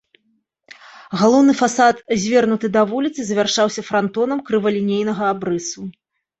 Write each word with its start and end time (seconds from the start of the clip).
Галоўны 1.21 1.53
фасад, 1.59 1.95
звернуты 2.23 2.67
да 2.79 2.87
вуліцы, 2.95 3.21
завяршаўся 3.29 3.81
франтонам 3.93 4.45
крывалінейнага 4.51 5.33
абрысу. 5.37 5.81